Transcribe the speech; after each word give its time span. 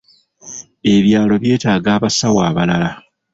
Ebyalo 0.95 1.33
byetaaga 1.43 1.89
abasawo 1.97 2.39
abalala. 2.49 2.89